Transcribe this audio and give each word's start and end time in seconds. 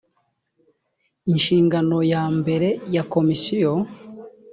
inshingano 1.31 1.97
ya 2.13 2.23
mbere 2.37 2.69
ya 2.95 3.03
komisiyo 3.13 3.71